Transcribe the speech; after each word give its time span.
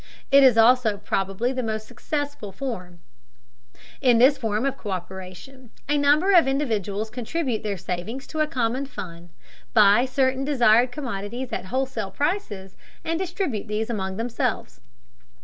It 0.31 0.41
is 0.41 0.57
also 0.57 0.97
probably 0.97 1.53
the 1.53 1.61
most 1.61 1.87
successful 1.87 2.51
form. 2.51 3.01
In 4.01 4.17
this 4.17 4.35
form 4.35 4.65
of 4.65 4.75
co÷peration, 4.75 5.69
a 5.87 5.95
number 5.95 6.31
of 6.33 6.47
individuals 6.47 7.11
contribute 7.11 7.61
their 7.61 7.77
savings 7.77 8.25
to 8.25 8.39
a 8.39 8.47
common 8.47 8.87
fund, 8.87 9.29
buy 9.75 10.05
certain 10.05 10.43
desired 10.43 10.91
commodities 10.91 11.53
at 11.53 11.65
wholesale 11.65 12.09
prices, 12.09 12.75
and 13.05 13.19
distribute 13.19 13.67
these 13.67 13.91
among 13.91 14.17
themselves. 14.17 14.81